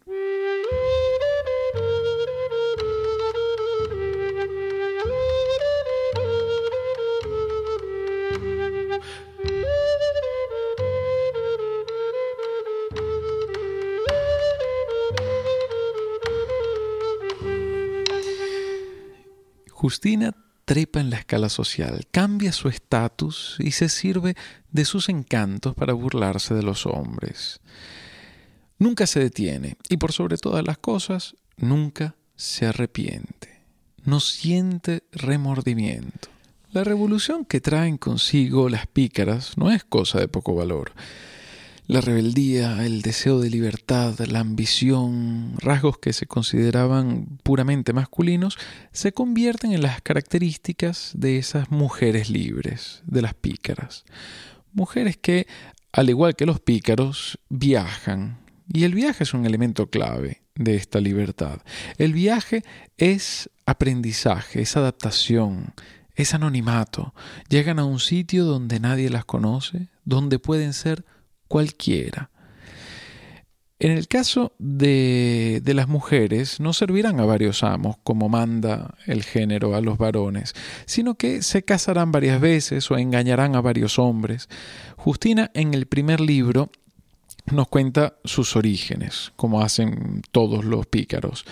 Justina 19.86 20.34
trepa 20.65 21.00
en 21.00 21.12
la 21.12 21.18
escala 21.18 21.48
social, 21.48 22.08
cambia 22.10 22.51
su 22.51 22.70
estatus 22.70 23.58
y 23.60 23.70
se 23.70 23.88
sirve 23.88 24.36
de 24.72 24.84
sus 24.84 25.10
encantos 25.10 25.75
para 25.75 25.94
burlarse 25.94 26.56
de 26.56 26.63
los 26.63 26.88
hombres. 26.88 27.60
Nunca 28.80 29.06
se 29.06 29.20
detiene 29.20 29.77
y 29.88 29.98
por 29.98 30.12
sobre 30.12 30.38
todas 30.38 30.65
las 30.65 30.80
cosas, 30.80 31.36
nunca 31.56 32.15
se 32.36 32.65
arrepiente, 32.65 33.62
no 34.04 34.20
siente 34.20 35.04
remordimiento. 35.12 36.30
La 36.72 36.84
revolución 36.84 37.46
que 37.46 37.62
traen 37.62 37.98
consigo 37.98 38.70
las 38.70 38.88
pícaras 38.88 39.56
no 39.56 39.70
es 39.70 39.84
cosa 39.84 40.20
de 40.20 40.27
poco 40.27 40.56
valor. 40.56 40.94
La 41.88 42.01
rebeldía, 42.01 42.84
el 42.84 43.04
deseo 43.04 43.39
de 43.39 43.51
libertad, 43.51 44.18
la 44.22 44.39
ambición, 44.39 45.54
rasgos 45.58 46.00
que 46.00 46.13
se 46.13 46.25
consideraban 46.25 47.38
puramente 47.44 47.94
masculinos, 47.94 48.58
se 48.92 49.12
convierten 49.12 49.72
en 49.72 49.84
las 49.84 50.01
características 50.01 51.12
de 51.13 51.38
esas 51.38 51.70
mujeres 51.70 52.32
libres, 52.32 53.04
de 53.06 53.22
las 53.22 53.36
pícaras. 53.36 54.04
Mujeres 54.74 55.15
que, 55.18 55.46
al 55.92 56.10
igual 56.10 56.36
que 56.36 56.48
los 56.48 56.60
pícaros, 56.60 57.38
viajan. 57.50 58.39
Y 58.74 58.86
el 58.86 58.96
viaje 58.96 59.24
es 59.24 59.36
un 59.36 59.46
elemento 59.46 59.88
clave 59.92 60.42
de 60.56 60.75
esta 60.75 61.00
libertad. 61.00 61.62
El 62.00 62.13
viaje 62.13 62.63
es 62.98 63.51
aprendizaje, 63.68 64.60
es 64.60 64.75
adaptación, 64.75 65.75
es 66.15 66.34
anonimato. 66.34 67.13
Llegan 67.48 67.77
a 67.77 67.86
un 67.86 68.00
sitio 68.00 68.46
donde 68.46 68.80
nadie 68.80 69.12
las 69.12 69.25
conoce, 69.25 69.89
donde 70.04 70.39
pueden 70.39 70.74
ser 70.74 71.06
cualquiera. 71.48 72.30
En 73.78 73.92
el 73.92 74.08
caso 74.08 74.54
de, 74.58 75.62
de, 75.64 75.74
las 75.74 75.90
mujeres, 75.90 76.62
no 76.62 76.72
servirán 76.72 77.20
a 77.20 77.25
varios 77.25 77.62
amos, 77.62 77.98
como 78.04 78.30
manda 78.30 78.96
el 79.06 79.24
género 79.24 79.75
a 79.75 79.82
los 79.82 79.98
varones, 79.98 80.54
sino 80.86 81.16
que 81.16 81.42
se 81.42 81.64
casarán 81.64 82.12
varias 82.14 82.40
veces 82.40 82.90
o 82.90 82.98
engañarán 82.98 83.56
a 83.56 83.62
varios 83.62 84.00
hombres. 84.00 84.48
Justina 84.96 85.52
en 85.54 85.74
el 85.74 85.88
primer 85.88 86.22
libro 86.22 86.72
nos 87.52 87.68
cuenta 87.68 88.18
sus 88.24 88.56
orígenes, 88.56 89.32
como 89.36 89.62
hacen 89.62 90.22
todos 90.32 90.66
los 90.66 90.88
pícaros. 90.88 91.46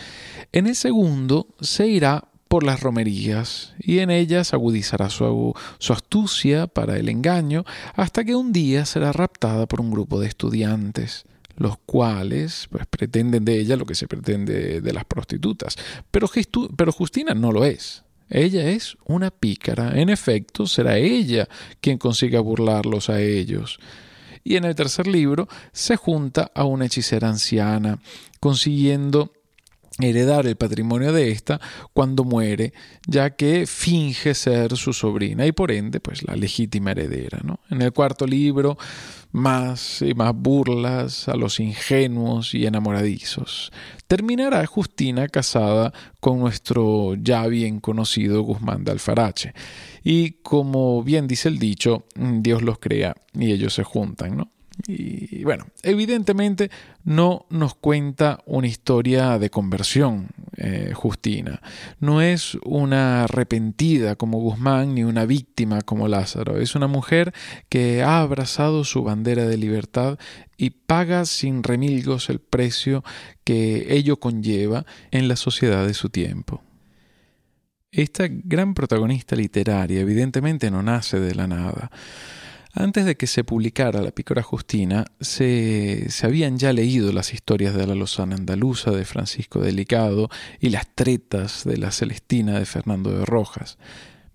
En 0.52 0.68
el 0.68 0.76
segundo 0.76 1.48
se 1.60 1.88
irá 1.88 2.30
por 2.54 2.62
las 2.62 2.82
romerías 2.82 3.74
y 3.80 3.98
en 3.98 4.12
ellas 4.12 4.54
agudizará 4.54 5.10
su, 5.10 5.56
astucia 5.90 6.68
para 6.68 7.00
el 7.00 7.10
engaño 7.10 7.66
hasta 7.96 8.24
que 8.24 8.36
un 8.36 8.54
día 8.54 8.86
será 8.86 9.12
raptada 9.12 9.66
por 9.66 9.82
un 9.82 9.90
grupo 9.90 10.20
de 10.20 10.28
estudiantes. 10.28 11.26
los 11.58 11.80
cuales 11.80 12.68
pues, 12.70 12.86
pretenden 12.86 13.44
de 13.44 13.60
ella 13.60 13.76
lo 13.76 13.88
que 13.88 13.96
se 13.96 14.08
pretende 14.08 14.82
de 14.82 14.94
las 14.94 15.04
prostitutas. 15.04 15.78
Pero, 16.12 16.30
pero 16.78 16.92
Justina 16.92 17.34
no 17.34 17.52
lo 17.52 17.66
es. 17.66 18.04
Ella 18.30 18.70
es 18.70 18.98
una 19.06 19.32
pícara. 19.32 20.00
En 20.00 20.10
efecto, 20.10 20.68
será 20.68 20.98
ella 20.98 21.48
quien 21.82 21.98
consiga 21.98 22.40
burlarlos 22.40 23.10
a 23.10 23.20
ellos. 23.20 23.80
Y 24.44 24.58
en 24.58 24.66
el 24.66 24.76
tercer 24.76 25.08
libro 25.08 25.48
se 25.72 25.96
junta 25.96 26.52
a 26.54 26.66
una 26.66 26.86
hechicera 26.86 27.30
anciana, 27.30 27.98
consiguiendo 28.40 29.32
heredar 30.00 30.48
el 30.48 30.56
patrimonio 30.56 31.12
de 31.14 31.32
ésta 31.32 31.62
cuando 31.94 32.24
muere, 32.24 32.74
ya 33.08 33.32
que 33.32 33.68
finge 33.68 34.34
ser 34.34 34.76
su 34.76 34.94
sobrina 34.94 35.46
y 35.46 35.52
por 35.52 35.72
ende, 35.72 36.00
pues 36.00 36.24
la 36.24 36.36
legítima 36.36 36.92
heredera. 36.92 37.40
¿no? 37.44 37.60
En 37.70 37.82
el 37.82 37.92
cuarto 37.92 38.26
libro, 38.26 38.78
más 39.32 40.02
y 40.02 40.14
más 40.14 40.34
burlas 40.36 41.28
a 41.28 41.36
los 41.36 41.60
ingenuos 41.60 42.54
y 42.54 42.66
enamoradizos. 42.66 43.72
Terminará 44.08 44.66
Justina 44.66 45.28
casada 45.28 45.92
con 46.20 46.40
nuestro 46.40 47.16
ya 47.16 47.46
bien 47.48 47.80
conocido 47.80 48.42
Guzmán 48.44 48.84
de 48.84 48.92
Alfarache. 48.92 49.54
Y 50.04 50.32
como 50.44 51.04
bien 51.04 51.28
dice 51.28 51.50
el 51.50 51.60
dicho, 51.60 52.06
Dios 52.16 52.62
los 52.62 52.80
crea 52.80 53.16
y 53.34 53.52
ellos 53.52 53.74
se 53.74 53.84
juntan, 53.84 54.38
¿no? 54.38 54.53
Y 54.88 55.44
bueno, 55.44 55.68
evidentemente 55.84 56.72
no 57.04 57.46
nos 57.50 57.76
cuenta 57.76 58.40
una 58.46 58.68
historia 58.68 59.38
de 59.38 59.50
conversión, 59.50 60.30
eh, 60.58 60.92
Justina. 60.94 61.62
No 62.00 62.22
es 62.22 62.58
una 62.66 63.24
arrepentida 63.24 64.16
como 64.16 64.40
Guzmán 64.40 64.96
ni 64.96 65.04
una 65.04 65.26
víctima 65.26 65.82
como 65.82 66.08
Lázaro. 66.08 66.60
Es 66.60 66.76
una 66.76 66.88
mujer 66.88 67.34
que 67.70 68.02
ha 68.04 68.20
abrazado 68.20 68.84
su 68.84 69.04
bandera 69.04 69.46
de 69.46 69.58
libertad 69.58 70.18
y 70.58 70.72
paga 70.72 71.26
sin 71.26 71.64
remilgos 71.64 72.30
el 72.30 72.40
precio 72.40 73.04
que 73.44 73.94
ello 73.96 74.18
conlleva 74.20 74.86
en 75.12 75.28
la 75.28 75.36
sociedad 75.36 75.86
de 75.86 75.94
su 75.94 76.10
tiempo. 76.10 76.62
Esta 77.92 78.26
gran 78.28 78.74
protagonista 78.74 79.36
literaria 79.36 80.02
evidentemente 80.02 80.72
no 80.72 80.82
nace 80.82 81.20
de 81.20 81.36
la 81.36 81.48
nada. 81.48 81.92
Antes 82.76 83.06
de 83.06 83.16
que 83.16 83.28
se 83.28 83.44
publicara 83.44 84.02
La 84.02 84.10
Pícora 84.10 84.42
Justina, 84.42 85.06
se, 85.20 86.10
se, 86.10 86.26
habían 86.26 86.58
ya 86.58 86.74
leído 86.74 87.12
las 87.12 87.32
historias 87.32 87.76
de 87.76 87.86
la 87.86 87.94
Lozana 87.94 88.36
Andaluza 88.36 88.90
de 88.90 89.06
Francisco 89.06 89.60
Delicado 89.60 90.30
y 90.60 90.70
las 90.70 90.88
tretas 90.96 91.66
de 91.66 91.78
la 91.78 91.92
Celestina 91.92 92.58
de 92.58 92.66
Fernando 92.66 93.12
de 93.12 93.26
Rojas. 93.26 93.78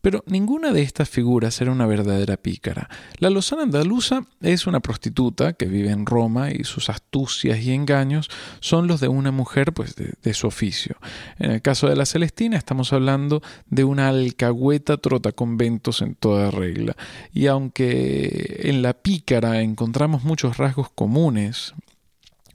Pero 0.00 0.22
ninguna 0.26 0.72
de 0.72 0.82
estas 0.82 1.08
figuras 1.08 1.60
era 1.60 1.72
una 1.72 1.86
verdadera 1.86 2.36
pícara. 2.36 2.88
La 3.18 3.30
Lozana 3.30 3.62
andaluza 3.62 4.24
es 4.40 4.66
una 4.66 4.80
prostituta 4.80 5.54
que 5.54 5.66
vive 5.66 5.90
en 5.90 6.06
Roma 6.06 6.52
y 6.52 6.64
sus 6.64 6.88
astucias 6.88 7.58
y 7.60 7.72
engaños 7.72 8.30
son 8.60 8.86
los 8.86 9.00
de 9.00 9.08
una 9.08 9.32
mujer 9.32 9.72
pues, 9.72 9.96
de, 9.96 10.34
su 10.34 10.46
oficio. 10.46 10.96
En 11.38 11.50
el 11.50 11.62
caso 11.62 11.88
de 11.88 11.96
la 11.96 12.06
Celestina 12.06 12.56
estamos 12.56 12.92
hablando 12.92 13.42
de 13.66 13.84
una 13.84 14.08
alcahueta 14.08 14.98
trota 14.98 15.32
conventos 15.32 16.00
en 16.00 16.14
toda 16.14 16.50
regla. 16.50 16.96
Y 17.32 17.46
aunque 17.46 18.60
en 18.64 18.82
la 18.82 18.92
pícara 18.92 19.62
encontramos 19.62 20.22
muchos 20.22 20.58
rasgos 20.58 20.90
comunes, 20.90 21.74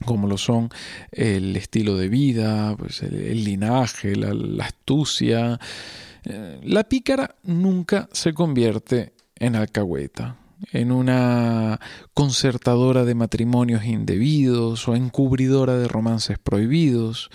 como 0.06 0.26
lo 0.28 0.38
son 0.38 0.70
el 1.12 1.56
estilo 1.56 1.96
de 1.96 2.08
vida, 2.08 2.74
pues 2.76 3.02
el, 3.02 3.44
linaje, 3.44 4.16
la 4.16 4.64
astucia, 4.64 5.58
la 6.24 6.84
pícara 6.84 7.36
nunca 7.42 8.08
se 8.12 8.32
convierte 8.32 9.14
en 9.36 9.56
alcahueta, 9.56 10.36
en 10.72 10.92
una 10.92 11.80
concertadora 12.14 13.04
de 13.04 13.14
matrimonios 13.14 13.84
indebidos 13.84 14.88
o 14.88 14.94
encubridora 14.94 15.76
de 15.76 15.88
romances 15.88 16.38
prohibidos. 16.38 17.30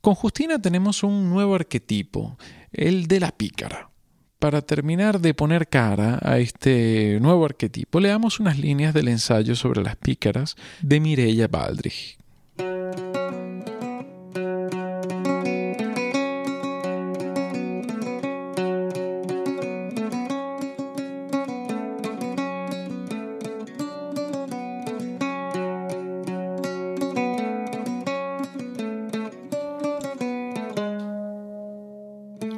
Con 0.00 0.14
Justina 0.14 0.60
tenemos 0.60 1.02
un 1.02 1.30
nuevo 1.30 1.54
arquetipo, 1.54 2.36
el 2.72 3.06
de 3.06 3.20
la 3.20 3.30
pícara. 3.30 3.90
Para 4.38 4.60
terminar 4.60 5.20
de 5.20 5.32
poner 5.32 5.68
cara 5.68 6.18
a 6.22 6.38
este 6.38 7.18
nuevo 7.20 7.44
arquetipo, 7.44 8.00
leamos 8.00 8.38
unas 8.38 8.58
líneas 8.58 8.92
del 8.92 9.08
ensayo 9.08 9.56
sobre 9.56 9.82
las 9.82 9.96
pícaras 9.96 10.56
de 10.82 11.00
Mireia 11.00 11.48
Baldrich. 11.48 12.18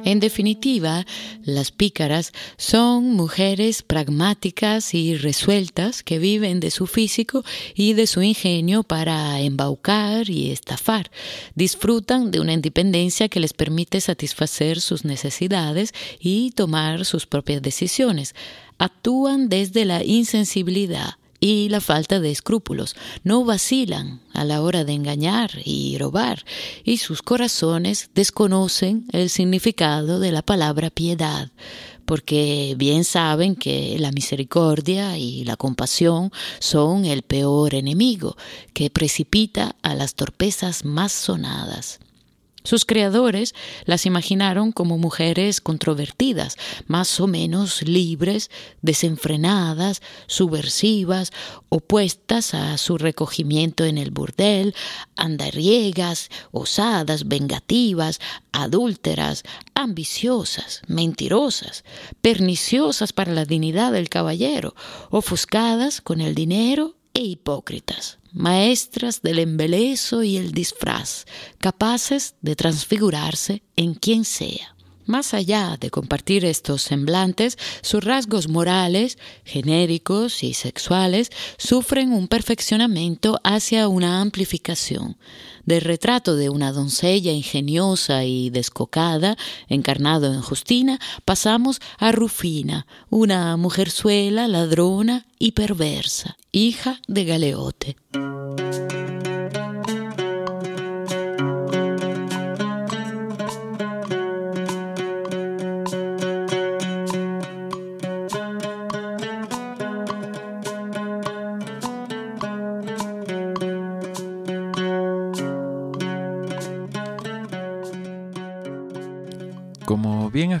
En 0.05 0.19
definitiva, 0.19 1.05
las 1.43 1.71
pícaras 1.71 2.31
son 2.57 3.11
mujeres 3.11 3.83
pragmáticas 3.83 4.93
y 4.93 5.15
resueltas 5.15 6.03
que 6.03 6.19
viven 6.19 6.59
de 6.59 6.71
su 6.71 6.87
físico 6.87 7.43
y 7.75 7.93
de 7.93 8.07
su 8.07 8.21
ingenio 8.21 8.83
para 8.83 9.39
embaucar 9.39 10.29
y 10.29 10.51
estafar. 10.51 11.11
Disfrutan 11.55 12.31
de 12.31 12.39
una 12.39 12.53
independencia 12.53 13.29
que 13.29 13.39
les 13.39 13.53
permite 13.53 14.01
satisfacer 14.01 14.81
sus 14.81 15.05
necesidades 15.05 15.93
y 16.19 16.51
tomar 16.51 17.05
sus 17.05 17.25
propias 17.25 17.61
decisiones. 17.61 18.35
Actúan 18.77 19.49
desde 19.49 19.85
la 19.85 20.03
insensibilidad 20.03 21.18
y 21.39 21.69
la 21.69 21.81
falta 21.81 22.19
de 22.19 22.31
escrúpulos. 22.31 22.95
No 23.23 23.43
vacilan 23.45 24.21
a 24.33 24.43
la 24.43 24.61
hora 24.61 24.83
de 24.83 24.93
engañar 24.93 25.51
y 25.63 25.97
robar, 25.97 26.45
y 26.83 26.97
sus 26.97 27.21
corazones 27.21 28.09
desconocen 28.13 29.05
el 29.11 29.29
significado 29.29 30.19
de 30.19 30.31
la 30.31 30.41
palabra 30.41 30.89
piedad, 30.89 31.51
porque 32.05 32.73
bien 32.77 33.03
saben 33.03 33.55
que 33.55 33.97
la 33.99 34.11
misericordia 34.11 35.17
y 35.17 35.43
la 35.43 35.57
compasión 35.57 36.31
son 36.59 37.05
el 37.05 37.21
peor 37.21 37.75
enemigo 37.75 38.35
que 38.73 38.89
precipita 38.89 39.75
a 39.81 39.93
las 39.93 40.15
torpezas 40.15 40.85
más 40.85 41.11
sonadas. 41.11 41.99
Sus 42.63 42.85
creadores 42.85 43.55
las 43.85 44.05
imaginaron 44.05 44.71
como 44.71 44.97
mujeres 44.97 45.61
controvertidas, 45.61 46.57
más 46.87 47.19
o 47.19 47.27
menos 47.27 47.81
libres, 47.83 48.51
desenfrenadas, 48.81 50.01
subversivas, 50.27 51.31
opuestas 51.69 52.53
a 52.53 52.77
su 52.77 52.97
recogimiento 52.97 53.85
en 53.85 53.97
el 53.97 54.11
burdel, 54.11 54.75
andarriegas, 55.15 56.29
osadas, 56.51 57.27
vengativas, 57.27 58.19
adúlteras, 58.51 59.43
ambiciosas, 59.73 60.81
mentirosas, 60.87 61.85
perniciosas 62.21 63.13
para 63.13 63.33
la 63.33 63.45
dignidad 63.45 63.91
del 63.93 64.09
caballero, 64.09 64.75
ofuscadas 65.09 66.01
con 66.01 66.19
el 66.19 66.35
dinero 66.35 66.95
e 67.13 67.21
hipócritas 67.21 68.18
maestras 68.33 69.21
del 69.21 69.39
embelezo 69.39 70.23
y 70.23 70.37
el 70.37 70.51
disfraz, 70.51 71.25
capaces 71.57 72.35
de 72.41 72.55
transfigurarse 72.55 73.63
en 73.75 73.93
quien 73.93 74.25
sea. 74.25 74.75
Más 75.09 75.33
allá 75.33 75.75
de 75.79 75.89
compartir 75.89 76.45
estos 76.45 76.83
semblantes, 76.83 77.57
sus 77.81 78.03
rasgos 78.03 78.47
morales, 78.47 79.17
genéricos 79.43 80.43
y 80.43 80.53
sexuales 80.53 81.31
sufren 81.57 82.13
un 82.13 82.27
perfeccionamiento 82.27 83.41
hacia 83.43 83.87
una 83.87 84.21
amplificación. 84.21 85.17
Del 85.65 85.81
retrato 85.81 86.35
de 86.35 86.51
una 86.51 86.71
doncella 86.71 87.31
ingeniosa 87.31 88.23
y 88.23 88.51
descocada, 88.51 89.35
encarnado 89.67 90.31
en 90.31 90.43
Justina, 90.43 90.99
pasamos 91.25 91.81
a 91.97 92.11
Rufina, 92.11 92.85
una 93.09 93.57
mujerzuela 93.57 94.47
ladrona 94.47 95.25
y 95.39 95.53
perversa, 95.53 96.37
hija 96.51 97.01
de 97.07 97.25
Galeote. 97.25 97.95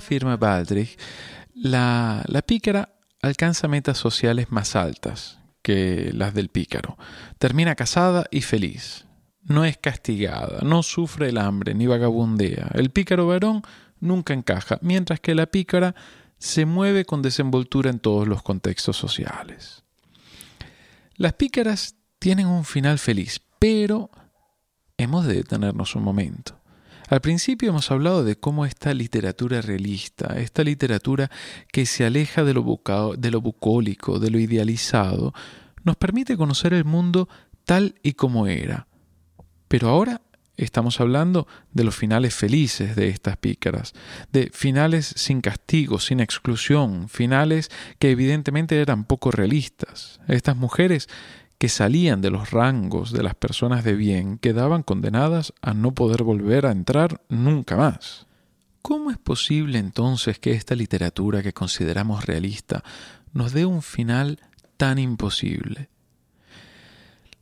Afirma 0.09 0.37
Baldrich, 0.37 0.97
la, 1.53 2.23
la 2.27 2.41
pícara 2.41 2.95
alcanza 3.21 3.67
metas 3.67 3.99
sociales 3.99 4.47
más 4.49 4.75
altas 4.75 5.37
que 5.61 6.09
las 6.13 6.33
del 6.33 6.49
pícaro. 6.49 6.97
Termina 7.37 7.75
casada 7.75 8.25
y 8.31 8.41
feliz. 8.41 9.05
No 9.43 9.65
es 9.65 9.77
castigada, 9.77 10.61
no 10.63 10.81
sufre 10.81 11.29
el 11.29 11.37
hambre 11.37 11.75
ni 11.75 11.85
vagabundea. 11.85 12.71
El 12.73 12.89
pícaro 12.89 13.27
varón 13.27 13.61
nunca 13.99 14.33
encaja, 14.33 14.79
mientras 14.81 15.19
que 15.19 15.35
la 15.35 15.45
pícara 15.45 15.93
se 16.39 16.65
mueve 16.65 17.05
con 17.05 17.21
desenvoltura 17.21 17.91
en 17.91 17.99
todos 17.99 18.27
los 18.27 18.41
contextos 18.41 18.97
sociales. 18.97 19.83
Las 21.17 21.33
pícaras 21.33 21.95
tienen 22.17 22.47
un 22.47 22.65
final 22.65 22.97
feliz, 22.97 23.41
Pero 23.59 24.09
hemos 24.97 25.27
de 25.27 25.35
detenernos 25.35 25.95
un 25.95 26.03
momento. 26.03 26.58
Al 27.09 27.21
principio 27.21 27.69
hemos 27.69 27.89
hablado 27.89 28.23
de 28.23 28.35
cómo 28.35 28.65
esta 28.65 28.93
literatura 28.93 29.61
realista, 29.61 30.39
esta 30.39 30.63
literatura 30.63 31.31
que 31.71 31.87
se 31.87 32.05
aleja 32.05 32.43
de 32.43 32.53
lo, 32.53 32.61
bucólico, 32.61 34.19
de 34.19 34.29
lo 34.29 34.37
idealizado, 34.37 35.33
nos 35.83 35.95
permite 35.95 36.37
conocer 36.37 36.71
el 36.73 36.85
mundo 36.85 37.27
tal 37.65 37.95
y 38.03 38.13
como 38.13 38.45
era. 38.45 38.87
Pero 39.67 39.89
ahora 39.89 40.21
estamos 40.55 40.99
hablando 40.99 41.47
de 41.71 41.83
los 41.83 41.95
finales 41.95 42.35
felices 42.35 42.95
de 42.95 43.09
estas 43.09 43.37
pícaras, 43.37 43.93
de 44.31 44.51
finales 44.53 45.11
sin 45.15 45.41
castigo, 45.41 45.99
sin 45.99 46.19
exclusión, 46.19 47.09
finales 47.09 47.71
que 47.97 48.11
evidentemente 48.11 48.79
eran 48.79 49.03
poco 49.03 49.31
realistas. 49.31 50.19
Estas 50.27 50.57
mujeres 50.57 51.09
que 51.59 51.69
salían 51.69 52.21
de 52.21 52.31
los 52.31 52.51
rangos 52.51 53.11
de 53.11 53.21
las 53.21 53.35
personas 53.35 53.83
de 53.83 53.93
bien 53.93 54.37
quedaban 54.37 54.81
condenadas 54.81 55.53
a 55.61 55.73
no 55.73 55.93
poder 55.93 56.23
volver 56.23 56.65
a 56.65 56.71
entrar 56.71 57.21
nunca 57.27 57.75
más. 57.75 58.25
¿Cómo 58.81 59.11
es 59.11 59.17
posible 59.17 59.77
entonces 59.77 60.39
que 60.39 60.53
esta 60.53 60.73
literatura 60.73 61.43
que 61.43 61.53
consideramos 61.53 62.25
realista 62.25 62.81
nos 63.33 63.51
dé 63.51 63.65
un 63.65 63.81
final 63.81 64.39
tan 64.77 64.99
imposible? 64.99 65.89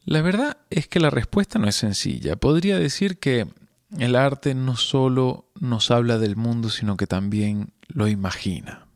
La 0.04 0.24
verdad 0.24 0.58
es 0.72 0.88
que 0.88 1.00
la 1.00 1.12
respuesta 1.12 1.60
no 1.60 1.68
es 1.68 1.76
sencilla. 1.76 2.38
Podría 2.38 2.80
decir 2.80 3.20
que 3.20 3.48
el 4.00 4.16
arte 4.16 4.56
no 4.56 4.78
solo 4.78 5.52
nos 5.60 5.92
habla 5.92 6.18
del 6.18 6.36
mundo, 6.36 6.70
sino 6.72 6.98
que 6.98 7.06
también 7.06 7.70
lo 7.88 8.08
imagina. 8.08 8.88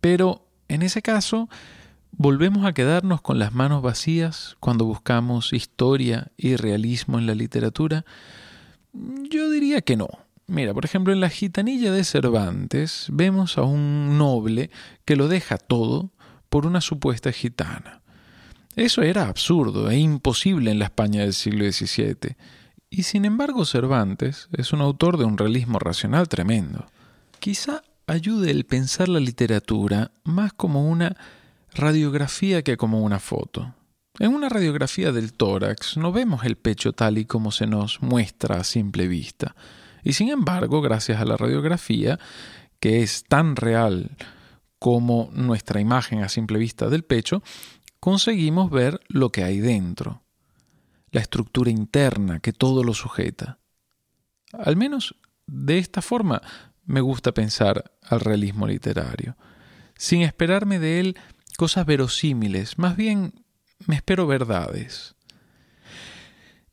Pero 0.00 0.46
en 0.68 0.82
ese 0.82 1.02
caso, 1.02 1.48
¿Volvemos 2.20 2.66
a 2.66 2.72
quedarnos 2.72 3.20
con 3.20 3.38
las 3.38 3.54
manos 3.54 3.80
vacías 3.80 4.56
cuando 4.58 4.84
buscamos 4.84 5.52
historia 5.52 6.32
y 6.36 6.56
realismo 6.56 7.20
en 7.20 7.28
la 7.28 7.36
literatura? 7.36 8.04
Yo 9.30 9.48
diría 9.50 9.82
que 9.82 9.96
no. 9.96 10.08
Mira, 10.48 10.74
por 10.74 10.84
ejemplo, 10.84 11.12
en 11.12 11.20
la 11.20 11.30
gitanilla 11.30 11.92
de 11.92 12.02
Cervantes 12.02 13.06
vemos 13.12 13.56
a 13.56 13.62
un 13.62 14.18
noble 14.18 14.68
que 15.04 15.14
lo 15.14 15.28
deja 15.28 15.58
todo 15.58 16.10
por 16.48 16.66
una 16.66 16.80
supuesta 16.80 17.30
gitana. 17.30 18.00
Eso 18.74 19.02
era 19.02 19.28
absurdo 19.28 19.88
e 19.88 19.98
imposible 19.98 20.72
en 20.72 20.80
la 20.80 20.86
España 20.86 21.20
del 21.20 21.34
siglo 21.34 21.70
XVII. 21.70 22.34
Y 22.90 23.04
sin 23.04 23.26
embargo 23.26 23.64
Cervantes 23.64 24.48
es 24.50 24.72
un 24.72 24.80
autor 24.80 25.18
de 25.18 25.24
un 25.24 25.38
realismo 25.38 25.78
racional 25.78 26.28
tremendo. 26.28 26.84
Quizá 27.38 27.84
ayude 28.08 28.50
el 28.50 28.64
pensar 28.64 29.08
la 29.08 29.20
literatura 29.20 30.10
más 30.24 30.52
como 30.52 30.90
una 30.90 31.16
radiografía 31.78 32.62
que 32.62 32.76
como 32.76 33.00
una 33.00 33.18
foto. 33.18 33.74
En 34.18 34.34
una 34.34 34.48
radiografía 34.48 35.12
del 35.12 35.32
tórax 35.32 35.96
no 35.96 36.12
vemos 36.12 36.44
el 36.44 36.56
pecho 36.56 36.92
tal 36.92 37.18
y 37.18 37.24
como 37.24 37.52
se 37.52 37.66
nos 37.66 38.02
muestra 38.02 38.56
a 38.56 38.64
simple 38.64 39.06
vista. 39.06 39.54
Y 40.02 40.12
sin 40.12 40.28
embargo, 40.28 40.80
gracias 40.80 41.20
a 41.20 41.24
la 41.24 41.36
radiografía, 41.36 42.18
que 42.80 43.02
es 43.02 43.24
tan 43.24 43.56
real 43.56 44.16
como 44.78 45.30
nuestra 45.32 45.80
imagen 45.80 46.22
a 46.22 46.28
simple 46.28 46.58
vista 46.58 46.88
del 46.88 47.04
pecho, 47.04 47.42
conseguimos 48.00 48.70
ver 48.70 49.00
lo 49.08 49.30
que 49.30 49.44
hay 49.44 49.60
dentro, 49.60 50.22
la 51.10 51.20
estructura 51.20 51.70
interna 51.70 52.40
que 52.40 52.52
todo 52.52 52.84
lo 52.84 52.94
sujeta. 52.94 53.58
Al 54.52 54.76
menos 54.76 55.14
de 55.46 55.78
esta 55.78 56.02
forma 56.02 56.42
me 56.84 57.00
gusta 57.00 57.32
pensar 57.32 57.92
al 58.02 58.20
realismo 58.20 58.66
literario, 58.66 59.36
sin 59.96 60.22
esperarme 60.22 60.78
de 60.78 61.00
él 61.00 61.16
cosas 61.58 61.86
verosímiles, 61.86 62.78
más 62.78 62.96
bien 62.96 63.44
me 63.88 63.96
espero 63.96 64.28
verdades. 64.28 65.16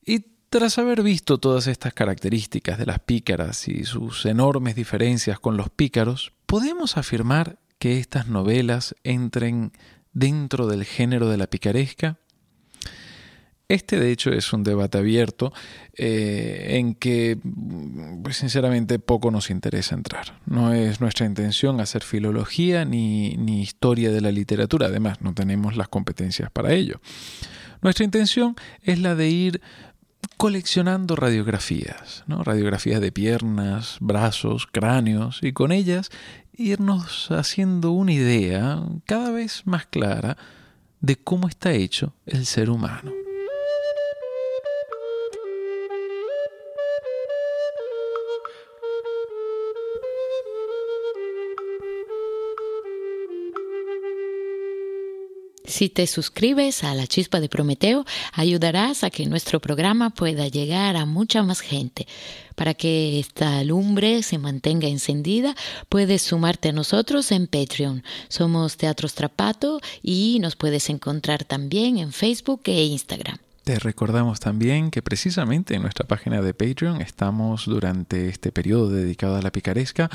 Y 0.06 0.28
tras 0.50 0.78
haber 0.78 1.02
visto 1.02 1.40
todas 1.40 1.66
estas 1.66 1.96
características 1.96 2.78
de 2.78 2.86
las 2.86 3.00
pícaras 3.00 3.68
y 3.68 3.84
sus 3.84 4.28
enormes 4.28 4.76
diferencias 4.76 5.40
con 5.40 5.58
los 5.58 5.72
pícaros, 5.72 6.34
podemos 6.46 6.98
afirmar 6.98 7.58
que 7.80 7.98
estas 7.98 8.28
novelas 8.28 8.96
entren 9.04 9.72
dentro 10.14 10.68
del 10.68 10.86
género 10.86 11.30
de 11.30 11.38
la 11.38 11.48
picaresca 11.48 12.20
este, 13.68 14.00
de 14.00 14.12
hecho, 14.12 14.32
es 14.32 14.54
un 14.54 14.64
debate 14.64 14.98
abierto 14.98 15.52
eh, 15.96 16.78
en 16.78 16.94
que, 16.94 17.38
pues, 18.24 18.38
sinceramente, 18.38 19.00
poco 19.00 19.32
nos 19.32 19.50
interesa 19.50 19.96
entrar. 19.96 20.40
No 20.46 20.74
es 20.74 21.02
nuestra 21.02 21.26
intención 21.26 21.80
hacer 21.80 22.04
filología 22.04 22.86
ni, 22.86 23.36
ni 23.38 23.62
historia 23.62 24.12
de 24.12 24.22
la 24.22 24.32
literatura, 24.32 24.88
además, 24.88 25.22
no 25.22 25.34
tenemos 25.34 25.76
las 25.78 25.88
competencias 25.88 26.52
para 26.52 26.74
ello. 26.74 27.02
Nuestra 27.82 28.06
intención 28.06 28.56
es 28.82 29.00
la 29.00 29.16
de 29.16 29.30
ir 29.30 29.62
coleccionando 30.38 31.16
radiografías, 31.16 32.24
¿no? 32.28 32.44
radiografías 32.44 33.02
de 33.02 33.12
piernas, 33.12 33.98
brazos, 34.00 34.68
cráneos, 34.72 35.40
y 35.42 35.54
con 35.54 35.72
ellas 35.72 36.10
irnos 36.54 37.32
haciendo 37.32 37.92
una 37.92 38.14
idea 38.14 38.82
cada 39.06 39.32
vez 39.32 39.64
más 39.66 39.86
clara 39.86 40.38
de 41.02 41.16
cómo 41.16 41.48
está 41.48 41.74
hecho 41.74 42.14
el 42.26 42.46
ser 42.46 42.70
humano. 42.70 43.25
Si 55.68 55.90
te 55.90 56.08
suscribes 56.08 56.84
a 56.84 56.94
la 56.94 57.08
chispa 57.08 57.40
de 57.40 57.50
Prometeo, 57.50 58.06
ayudarás 58.34 59.04
a 59.04 59.10
que 59.10 59.26
nuestro 59.26 59.60
programa 59.60 60.10
pueda 60.10 60.48
llegar 60.48 60.96
a 60.96 61.06
mucha 61.06 61.44
más 61.44 61.62
gente. 61.62 62.08
Para 62.56 62.74
que 62.74 63.20
esta 63.20 63.64
lumbre 63.64 64.24
se 64.24 64.38
mantenga 64.38 64.88
encendida, 64.88 65.56
puedes 65.90 66.22
sumarte 66.22 66.70
a 66.70 66.74
nosotros 66.74 67.32
en 67.32 67.48
Patreon. 67.48 68.04
Somos 68.30 68.78
Teatro 68.78 69.08
Strapato 69.08 69.80
y 70.02 70.40
nos 70.40 70.56
puedes 70.56 70.90
encontrar 70.90 71.44
también 71.44 71.98
en 71.98 72.12
Facebook 72.12 72.62
e 72.66 72.84
Instagram. 72.84 73.45
Te 73.66 73.80
recordamos 73.80 74.40
también 74.40 74.92
que 74.92 75.02
precisamente 75.02 75.74
en 75.74 75.82
nuestra 75.82 76.08
página 76.08 76.40
de 76.40 76.54
Patreon 76.54 77.02
estamos 77.02 77.66
durante 77.66 78.30
este 78.30 78.52
periodo 78.52 78.90
dedicado 78.90 79.38
a 79.38 79.42
la 79.42 79.52
picaresca 79.52 80.12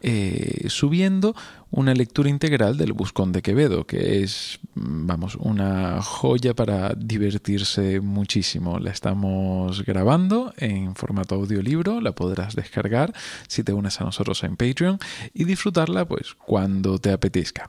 eh, 0.00 0.66
subiendo 0.68 1.34
una 1.72 1.92
lectura 1.92 2.28
integral 2.30 2.76
del 2.76 2.92
Buscón 2.92 3.32
de 3.32 3.42
Quevedo, 3.42 3.84
que 3.84 4.22
es, 4.22 4.60
vamos, 4.76 5.34
una 5.34 6.00
joya 6.02 6.54
para 6.54 6.94
divertirse 6.94 7.98
muchísimo. 7.98 8.78
La 8.78 8.92
estamos 8.92 9.84
grabando 9.84 10.54
en 10.56 10.94
formato 10.94 11.34
audiolibro, 11.34 12.00
la 12.00 12.12
podrás 12.12 12.54
descargar 12.54 13.12
si 13.48 13.64
te 13.64 13.72
unes 13.72 14.00
a 14.00 14.04
nosotros 14.04 14.44
en 14.44 14.56
Patreon 14.56 15.00
y 15.32 15.42
disfrutarla 15.46 16.06
pues 16.06 16.34
cuando 16.34 17.00
te 17.00 17.10
apetezca. 17.10 17.68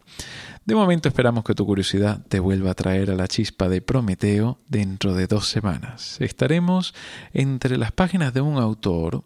De 0.66 0.74
momento 0.74 1.08
esperamos 1.08 1.44
que 1.44 1.54
tu 1.54 1.64
curiosidad 1.64 2.26
te 2.28 2.40
vuelva 2.40 2.72
a 2.72 2.74
traer 2.74 3.12
a 3.12 3.16
la 3.16 3.28
chispa 3.28 3.70
de 3.70 3.82
Prometeo 3.82 4.60
dentro 4.68 5.14
de 5.14 5.28
dos 5.28 5.48
semanas. 5.48 6.20
Estaremos 6.20 6.96
entre 7.34 7.78
las 7.78 7.92
páginas 7.92 8.34
de 8.34 8.42
un 8.42 8.58
autor 8.58 9.24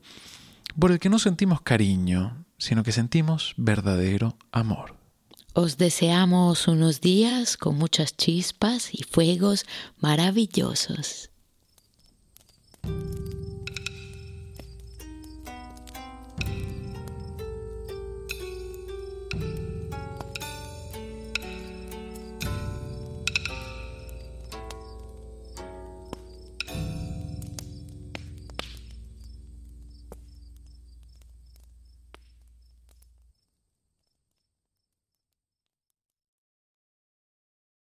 por 0.77 0.91
el 0.91 0.99
que 0.99 1.09
no 1.09 1.17
sentimos 1.17 1.61
cariño, 1.61 2.45
sino 2.57 2.83
que 2.83 2.91
sentimos 2.91 3.53
verdadero 3.55 4.35
amor. 4.51 4.97
Os 5.53 5.77
deseamos 5.77 6.67
unos 6.67 6.99
días 6.99 7.55
con 7.55 7.77
muchas 7.77 8.17
chispas 8.17 8.93
y 8.93 9.03
fuegos 9.03 9.65
maravillosos. 10.01 11.29